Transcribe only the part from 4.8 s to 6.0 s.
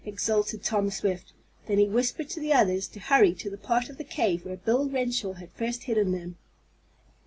Renshaw had first